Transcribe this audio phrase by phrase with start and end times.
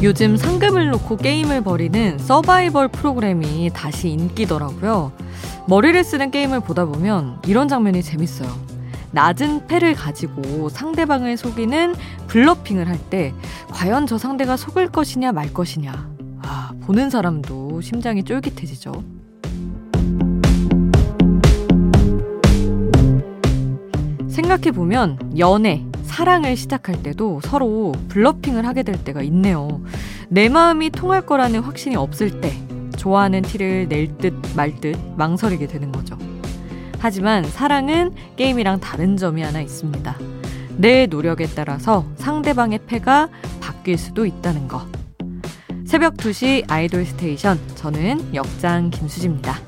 [0.00, 5.12] 요즘 상금을 놓고 게임을 벌이는 서바이벌 프로그램이 다시 인기더라고요.
[5.66, 8.67] 머리를 쓰는 게임을 보다 보면 이런 장면이 재밌어요.
[9.12, 11.94] 낮은 패를 가지고 상대방을 속이는
[12.26, 13.32] 블러핑을 할 때
[13.70, 16.10] 과연 저 상대가 속을 것이냐 말 것이냐.
[16.42, 18.92] 아, 보는 사람도 심장이 쫄깃해지죠.
[24.28, 29.80] 생각해보면 연애, 사랑을 시작할 때도 서로 블러핑을 하게 될 때가 있네요.
[30.28, 32.52] 내 마음이 통할 거라는 확신이 없을 때
[32.96, 36.16] 좋아하는 티를 낼 듯 말듯 망설이게 되는 거죠.
[36.98, 40.16] 하지만 사랑은 게임이랑 다른 점이 하나 있습니다.
[40.76, 43.28] 내 노력에 따라서 상대방의 패가
[43.60, 44.86] 바뀔 수도 있다는 거.
[45.86, 47.58] 새벽 2시 아이돌 스테이션.
[47.74, 49.58] 저는 역장 김수지입니다.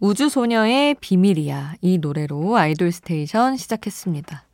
[0.00, 1.74] 우주소녀의 비밀이야.
[1.82, 4.44] 이 노래로 아이돌 스테이션 시작했습니다.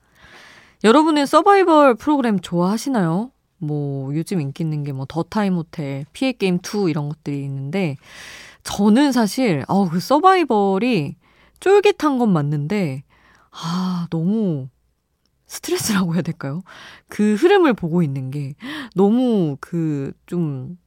[0.85, 3.31] 여러분은 서바이벌 프로그램 좋아하시나요?
[3.59, 7.97] 뭐, 요즘 인기 있는 게 뭐, 더 타임 호텔, 피의 게임 2 이런 것들이 있는데,
[8.65, 11.17] 저는 사실, 아, 그 서바이벌이
[11.61, 13.05] 쫄깃한 건 맞는데,
[13.53, 14.69] 아, 너무
[15.47, 16.63] 스트레스라고 해야 될까요?
[17.09, 18.55] 그 흐름을 보고 있는 게
[18.95, 20.79] 너무 그 좀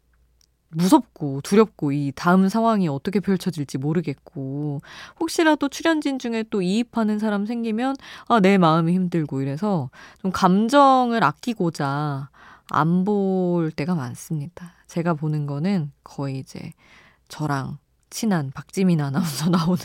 [0.71, 4.81] 무섭고 두렵고 이 다음 상황이 어떻게 펼쳐질지 모르겠고
[5.19, 7.95] 혹시라도 출연진 중에 또 이입하는 사람 생기면
[8.27, 9.89] 아, 내 마음이 힘들고 이래서
[10.21, 12.29] 좀 감정을 아끼고자
[12.69, 14.73] 안 볼 때가 많습니다.
[14.87, 16.73] 제가 보는 거는 거의 이제
[17.27, 17.77] 저랑
[18.09, 19.79] 친한 박지민 아나운서 나오는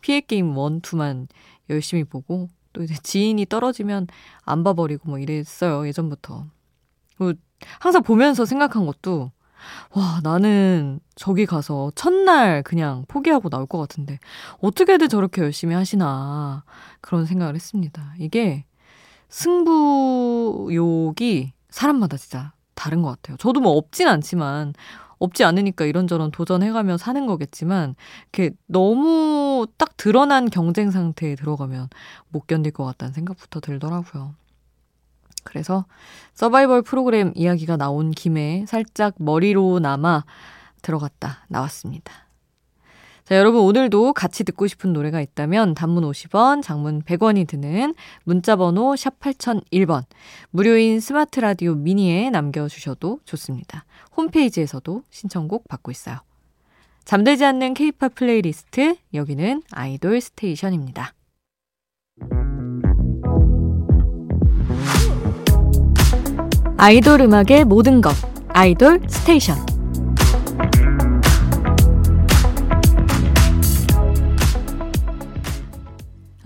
[0.00, 1.28] 피해 게임 1, 2만
[1.70, 4.06] 열심히 보고 또 이제 지인이 떨어지면
[4.44, 6.46] 안 봐버리고 뭐 이랬어요 예전부터.
[7.80, 9.30] 항상 보면서 생각한 것도
[9.90, 14.18] 와, 나는 저기 가서 첫날 그냥 포기하고 나올 것 같은데,
[14.60, 16.64] 어떻게든 저렇게 열심히 하시나,
[17.00, 18.14] 그런 생각을 했습니다.
[18.18, 18.64] 이게
[20.26, 23.36] 승부욕이 사람마다 진짜 다른 것 같아요.
[23.36, 24.72] 저도 뭐 없진 않지만,
[25.18, 27.94] 없지 않으니까 이런저런 도전해가며 사는 거겠지만,
[28.32, 31.90] 이렇게 너무 딱 드러난 경쟁 상태에 들어가면
[32.28, 34.34] 못 견딜 것 같다는 생각부터 들더라고요.
[35.44, 35.84] 그래서
[36.32, 40.24] 서바이벌 프로그램 이야기가 나온 김에 살짝 머리로나마
[40.80, 42.25] 들어갔다 나왔습니다.
[43.26, 47.92] 자, 여러분 오늘도 같이 듣고 싶은 노래가 있다면 단문 50원, 장문 100원이 드는
[48.22, 50.04] 문자 번호 샵 8001번
[50.50, 53.84] 무료인 스마트 라디오 미니에 남겨 주셔도 좋습니다.
[54.16, 56.18] 홈페이지에서도 신청곡 받고 있어요.
[57.04, 61.12] 잠들지 않는 케이팝 플레이리스트 여기는 아이돌 스테이션입니다.
[66.76, 68.14] 아이돌 음악의 모든 것
[68.50, 69.75] 아이돌 스테이션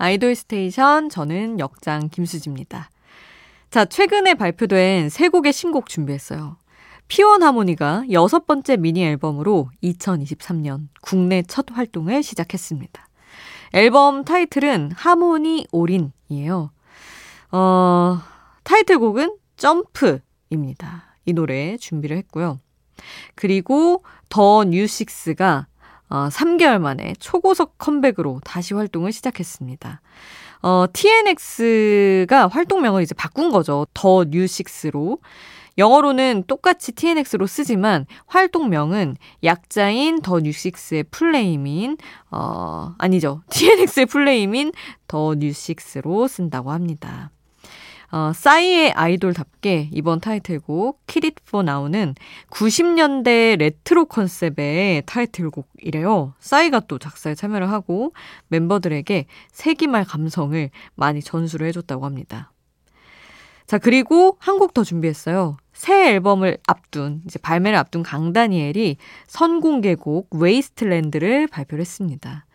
[0.01, 2.89] 아이돌 스테이션 저는 역장 김수지입니다.
[3.69, 6.57] 자, 최근에 발표된 세 곡의 신곡 준비했어요.
[7.07, 13.07] 피원 하모니가 여섯 번째 미니 앨범으로 2023년 국내 첫 활동을 시작했습니다.
[13.73, 16.71] 앨범 타이틀은 Harmony All In이에요.
[17.51, 18.21] 어,
[18.63, 21.15] 타이틀곡은 점프입니다.
[21.25, 22.59] 이 노래 준비를 했고요.
[23.35, 25.67] 그리고 더 뉴식스가
[26.11, 30.01] 어, 3개월 만에 초고속 컴백으로 다시 활동을 시작했습니다.
[30.61, 33.87] 어, TNX가 활동명을 이제 바꾼 거죠.
[33.93, 35.19] 더 뉴식스로.
[35.77, 41.97] 영어로는 똑같이 TNX로 쓰지만 활동명은 약자인 더 뉴식스의 full name인
[42.29, 43.41] 어 아니죠.
[43.49, 44.73] TNX의 full name인
[45.07, 47.31] 더 뉴식스로 쓴다고 합니다.
[48.11, 52.13] 어, 싸이의 아이돌답게 이번 타이틀곡 키릿 포 나오는
[52.49, 56.33] 90년대 레트로 컨셉의 타이틀곡이래요.
[56.39, 58.13] 싸이가 또 작사에 참여를 하고
[58.49, 62.51] 멤버들에게 세기말 감성을 많이 전수를 해줬다고 합니다.
[63.65, 65.55] 자, 그리고 한 곡 더 준비했어요.
[65.71, 68.97] 새 앨범을 앞둔, 이제 발매를 앞둔 강다니엘이
[69.27, 72.45] 선공개곡 Wasteland를 발표를 했습니다.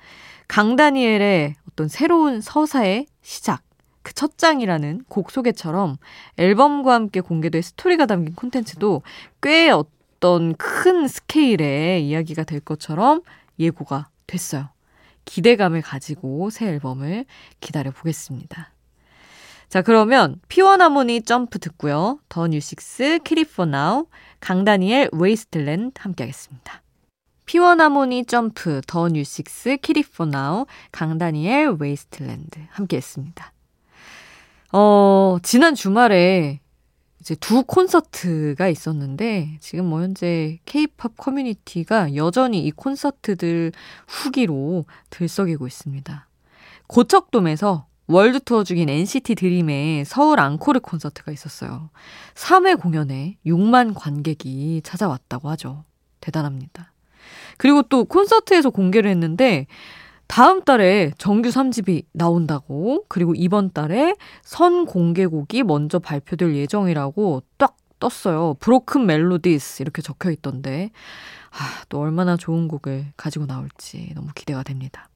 [0.49, 3.63] 강다니엘의 어떤 새로운 서사의 시작,
[4.07, 5.97] 그 첫 장이라는 곡 소개처럼
[6.37, 9.03] 앨범과 함께 공개된 스토리가 담긴 콘텐츠도
[9.43, 13.23] 꽤 어떤 큰 스케일의 이야기가 될 것처럼
[13.59, 14.69] 예고가 됐어요.
[15.25, 17.25] 기대감을 가지고 새 앨범을
[17.59, 18.71] 기다려 보겠습니다.
[19.69, 22.21] 자, 그러면 피원 하모니 점프 듣고요.
[22.29, 24.07] 더 뉴식스, Kick It 4 Now,
[24.39, 26.81] 강다니엘 Wasteland 함께 하겠습니다.
[27.45, 33.53] 피원 하모니 점프, 더 뉴식스, Kick It 4 Now, 강다니엘, Wasteland 함께 했습니다.
[34.79, 36.61] 어, 지난 주말에
[37.19, 43.73] 이제 두 콘서트가 있었는데 지금 뭐 현재 케이팝 커뮤니티가 여전히 이 콘서트들
[44.07, 46.29] 후기로 들썩이고 있습니다.
[46.89, 51.89] 고척돔에서 월드 투어 중인 NCT 드림의 서울 앙코르 콘서트가 있었어요.
[52.35, 55.85] 3회 공연에 6만 관객이 찾아왔다고 하죠.
[56.21, 56.93] 대단합니다.
[57.57, 59.69] 그리고 또 콘서트에서 공개를 했는데
[60.27, 68.55] 다음 달에 정규 3집이 나온다고 그리고 이번 달에 선 공개곡이 먼저 발표될 예정이라고 딱 떴어요.
[68.61, 70.91] 브로큰 멜로디스 이렇게 적혀 있던데
[71.51, 75.09] 아, 또 얼마나 좋은 곡을 가지고 나올지 너무 기대가 됩니다.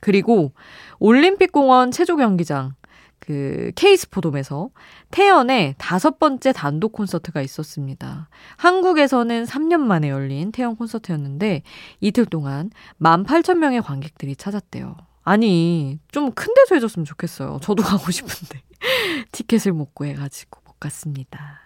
[0.00, 0.52] 그리고
[0.98, 2.74] 올림픽공원 체조 경기장
[3.20, 4.70] 그 케이스포돔에서
[5.10, 8.28] 태연의 다섯 번째 단독 콘서트가 있었습니다.
[8.56, 11.62] 한국에서는 3년 만에 열린 태연 콘서트였는데
[12.00, 12.70] 이틀 동안
[13.00, 14.96] 18,000명의 관객들이 찾았대요.
[15.22, 17.58] 아니, 좀 큰 데서 해줬으면 좋겠어요.
[17.62, 18.62] 저도 가고 싶은데.
[19.32, 21.60] 티켓을 못 구해가지고 못 갔습니다.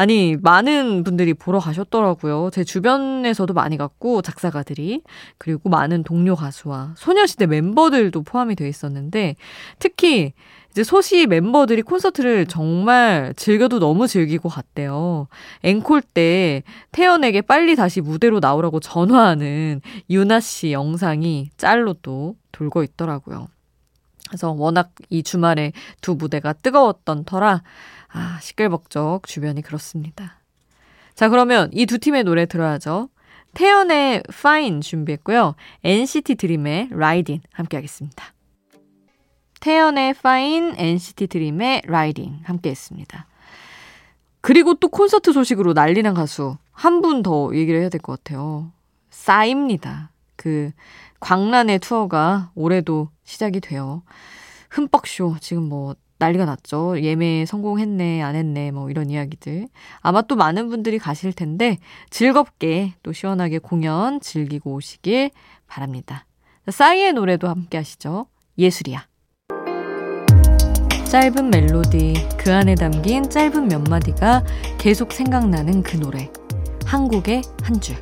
[0.00, 2.48] 아니, 많은 분들이 보러 가셨더라고요.
[2.54, 5.02] 제 주변에서도 많이 갔고, 작사가들이.
[5.36, 9.36] 그리고 많은 동료 가수와 소녀시대 멤버들도 포함이 되어 있었는데,
[9.78, 10.32] 특히
[10.70, 15.28] 이제 소시 멤버들이 콘서트를 정말 즐겨도 너무 즐기고 갔대요.
[15.64, 16.62] 앵콜 때
[16.92, 23.48] 태연에게 빨리 다시 무대로 나오라고 전화하는 유나 씨 영상이 짤로 또 돌고 있더라고요.
[24.30, 27.62] 그래서 워낙 이 주말에 두 무대가 뜨거웠던 터라
[28.12, 30.38] 아, 시끌벅적 주변이 그렇습니다.
[31.14, 33.08] 자, 그러면 이 두 팀의 노래 들어야죠.
[33.54, 35.54] 태연의 Fine 준비했고요.
[35.84, 38.24] NCT 드림의 Riding 함께 하겠습니다.
[39.60, 43.26] 태연의 Fine, NCT 드림의 Riding 함께 했습니다.
[44.40, 48.72] 그리고 또 콘서트 소식으로 난리난 가수 한 분 더 얘기를 해야 될 것 같아요.
[49.10, 50.10] 싸입니다.
[50.36, 50.70] 그
[51.20, 54.02] 광란의 투어가 올해도 시작이 돼요.
[54.70, 57.00] 흠뻑쇼 지금 뭐 난리가 났죠.
[57.00, 59.66] 예매 성공했네, 안 했네, 뭐 이런 이야기들.
[60.00, 61.78] 아마 또 많은 분들이 가실 텐데
[62.10, 65.30] 즐겁게 또 시원하게 공연 즐기고 오시길
[65.66, 66.26] 바랍니다.
[66.68, 68.26] 싸이의 노래도 함께 하시죠.
[68.58, 69.06] 예술이야.
[71.10, 74.44] 짧은 멜로디, 그 안에 담긴 짧은 몇 마디가
[74.78, 76.30] 계속 생각나는 그 노래.
[76.86, 77.96] 한국의 한 줄.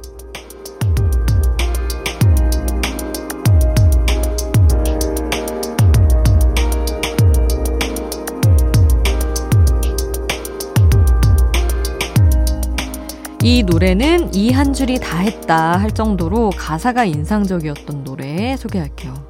[13.48, 19.26] 이 노래는 이 한 줄이 다 했다 할 정도로 가사가 인상적이었던 노래 소개할게요.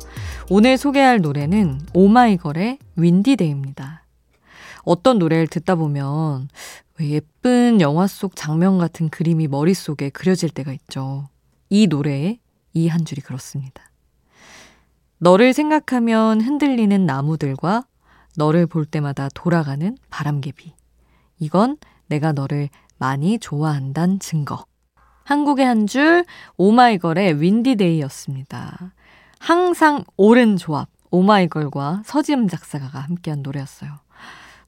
[0.50, 4.02] 오늘 소개할 노래는 오마이걸의 윈디데이입니다.
[4.82, 6.48] 어떤 노래를 듣다 보면
[7.00, 11.28] 예쁜 영화 속 장면 같은 그림이 머릿속에 그려질 때가 있죠.
[11.70, 12.40] 이 노래의
[12.74, 13.84] 이 한 줄이 그렇습니다.
[15.18, 17.86] 너를 생각하면 흔들리는 나무들과
[18.36, 20.74] 너를 볼 때마다 돌아가는 바람개비.
[21.38, 21.76] 이건
[22.08, 22.68] 내가 너를
[22.98, 24.64] 많이 좋아한다는 증거.
[25.24, 26.24] 한국의 한 줄
[26.56, 28.92] 오마이걸의 Windy Day였습니다.
[29.38, 33.90] 항상 옳은 조합 오마이걸과 서지음 작사가가 함께한 노래였어요.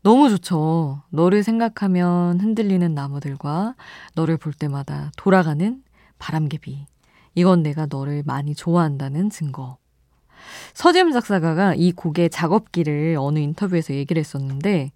[0.03, 1.03] 너무 좋죠.
[1.11, 3.75] 너를 생각하면 흔들리는 나무들과
[4.15, 5.83] 너를 볼 때마다 돌아가는
[6.19, 6.87] 바람개비.
[7.35, 9.76] 이건 내가 너를 많이 좋아한다는 증거.
[10.73, 14.93] 서지음 작사가가 이 곡의 작업기를 어느 인터뷰에서 얘기를 했었는데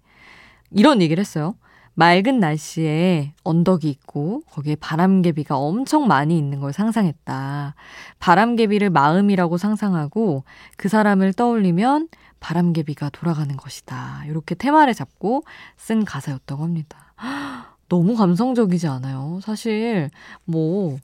[0.71, 1.55] 이런 얘기를 했어요.
[1.95, 7.75] 맑은 날씨에 언덕이 있고 거기에 바람개비가 엄청 많이 있는 걸 상상했다.
[8.19, 10.43] 바람개비를 마음이라고 상상하고
[10.77, 12.09] 그 사람을 떠올리면
[12.41, 14.25] 바람개비가 돌아가는 것이다.
[14.27, 15.43] 이렇게 테마를 잡고
[15.77, 17.13] 쓴 가사였다고 합니다.
[17.87, 19.39] 너무 감성적이지 않아요?
[19.41, 20.09] 사실
[20.43, 20.97] 뭐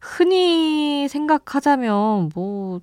[0.00, 2.80] 흔히 생각하자면 뭐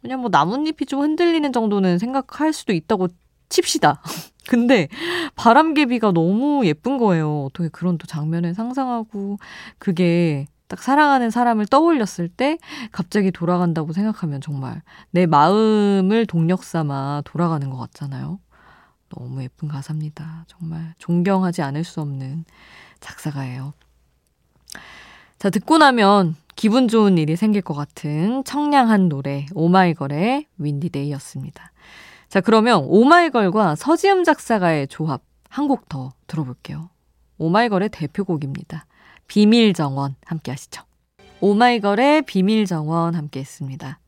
[0.00, 3.08] 그냥 뭐 나뭇잎이 좀 흔들리는 정도는 생각할 수도 있다고
[3.48, 4.00] 칩시다.
[4.48, 4.88] 근데
[5.36, 7.44] 바람개비가 너무 예쁜 거예요.
[7.44, 9.38] 어떻게 그런 또 장면을 상상하고
[9.78, 12.58] 그게 딱 사랑하는 사람을 떠올렸을 때
[12.92, 18.38] 갑자기 돌아간다고 생각하면 정말 내 마음을 동력 삼아 돌아가는 것 같잖아요.
[19.08, 20.44] 너무 예쁜 가사입니다.
[20.46, 22.44] 정말 존경하지 않을 수 없는
[23.00, 23.72] 작사가예요.
[25.38, 31.69] 자, 듣고 나면 기분 좋은 일이 생길 것 같은 청량한 노래 오마이걸의 Windy Day였습니다.
[32.30, 36.90] 자, 그러면 오마이걸과 서지음 작사가의 조합 한 곡 더 들어볼게요.
[37.38, 38.86] 오마이걸의 대표곡입니다.
[39.26, 40.84] 비밀정원 함께 하시죠.
[41.40, 43.98] 오마이걸의 비밀정원 함께 했습니다.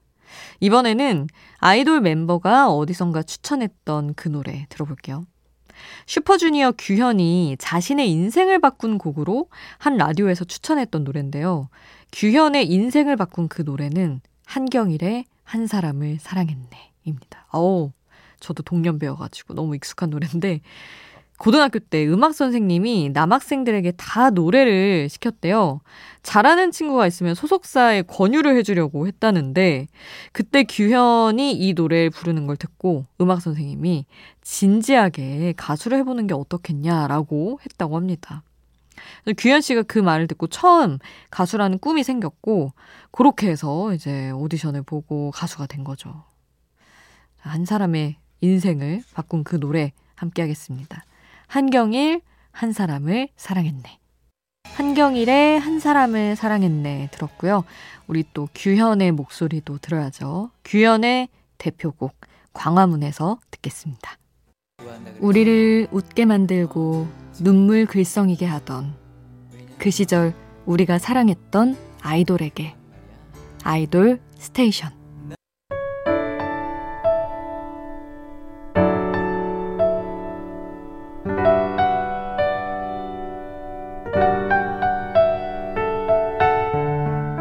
[0.60, 1.26] 이번에는
[1.58, 5.24] 아이돌 멤버가 어디선가 추천했던 그 노래 들어볼게요.
[6.06, 9.48] 슈퍼주니어 규현이 자신의 인생을 바꾼 곡으로
[9.78, 11.68] 한 라디오에서 추천했던 노래인데요.
[12.12, 16.92] 규현의 인생을 바꾼 그 노래는 한경일의 한 사람을 사랑했네.
[17.04, 17.46] 입니다.
[17.50, 17.90] 어우,
[18.42, 20.60] 저도 동년배여가지고 너무 익숙한 노래인데,
[21.38, 25.80] 고등학교 때 음악 선생님이 남학생들에게 다 노래를 시켰대요.
[26.22, 29.88] 잘하는 친구가 있으면 소속사에 권유를 해주려고 했다는데,
[30.32, 34.06] 그때 규현이 이 노래를 부르는 걸 듣고 음악 선생님이
[34.42, 38.44] 진지하게 가수를 해보는 게 어떻겠냐라고 했다고 합니다.
[39.36, 40.98] 규현 씨가 그 말을 듣고 처음
[41.30, 42.72] 가수라는 꿈이 생겼고,
[43.10, 46.22] 그렇게 해서 이제 오디션을 보고 가수가 된 거죠.
[47.38, 51.04] 한 사람의 인생을 바꾼 그 노래 함께 하겠습니다.
[51.46, 52.20] 한경일,
[52.50, 53.98] 한 사람을 사랑했네.
[54.64, 57.64] 한경일의 한 사람을 사랑했네 들었고요.
[58.06, 60.50] 우리 또 규현의 목소리도 들어야죠.
[60.64, 62.14] 규현의 대표곡
[62.52, 64.18] 광화문에서 듣겠습니다.
[65.20, 67.06] 우리를 웃게 만들고
[67.40, 68.94] 눈물 글썽이게 하던
[69.78, 70.34] 그 시절
[70.66, 72.74] 우리가 사랑했던 아이돌에게
[73.64, 75.01] 아이돌 스테이션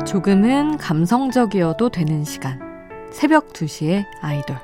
[0.06, 2.60] 조금은 감성적이어도 되는 시간
[3.12, 4.58] 새벽 2시에 아이돌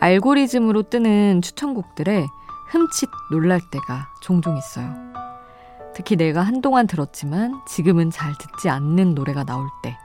[0.00, 2.26] 알고리즘으로 뜨는 추천곡들에
[2.70, 4.92] 흠칫 놀랄 때가 종종 있어요.
[5.94, 9.96] 특히 내가 한동안 들었지만 지금은 잘 듣지 않는 노래가 나올 때,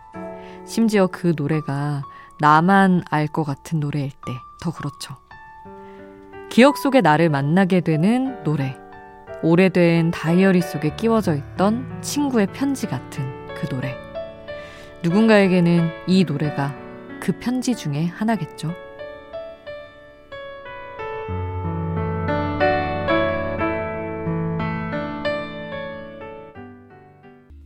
[0.65, 2.03] 심지어 그 노래가
[2.39, 5.15] 나만 알 것 같은 노래일 때 더 그렇죠.
[6.49, 8.75] 기억 속에 나를 만나게 되는 노래.
[9.43, 13.95] 오래된 다이어리 속에 끼워져 있던 친구의 편지 같은 그 노래.
[15.03, 16.75] 누군가에게는 이 노래가
[17.21, 18.73] 그 편지 중에 하나겠죠.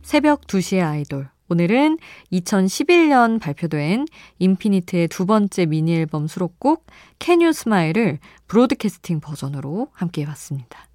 [0.02, 1.33] 새벽 2시의 아이돌.
[1.48, 1.98] 오늘은
[2.32, 4.06] 2011년 발표된
[4.38, 6.86] 인피니트의 두 번째 미니 앨범 수록곡
[7.20, 10.88] Can You Smile을 브로드캐스팅 버전으로 함께 해봤습니다.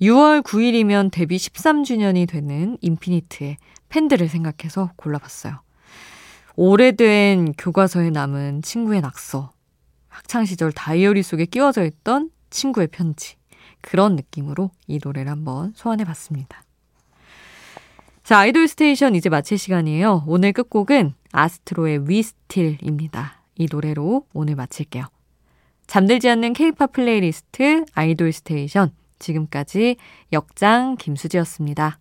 [0.00, 3.58] 6월 9일이면 데뷔 13주년이 되는 인피니트의
[3.90, 5.60] 팬들을 생각해서 골라봤어요.
[6.56, 9.52] 오래된 교과서에 남은 친구의 낙서,
[10.08, 13.36] 학창시절 다이어리 속에 끼워져 있던 친구의 편지,
[13.80, 16.63] 그런 느낌으로 이 노래를 한번 소환해봤습니다.
[18.24, 20.24] 자, 아이돌 스테이션 이제 마칠 시간이에요.
[20.26, 23.42] 오늘 끝곡은 아스트로의 We Still입니다.
[23.56, 25.04] 이 노래로 오늘 마칠게요.
[25.86, 28.92] 잠들지 않는 케이팝 플레이리스트 아이돌 스테이션.
[29.18, 29.96] 지금까지
[30.32, 31.98] 역장 김수지였습니다.